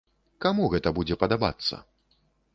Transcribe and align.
Каму 0.45 0.69
гэта 0.75 0.93
будзе 1.01 1.19
падабацца? 1.25 1.81